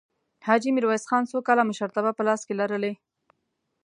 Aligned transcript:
حاجي 0.45 0.69
میرویس 0.75 1.03
خان 1.09 1.23
څو 1.31 1.37
کاله 1.47 1.63
مشرتابه 1.69 2.11
په 2.15 2.23
لاس 2.27 2.41
کې 2.47 2.53
لرلې؟ 2.59 2.93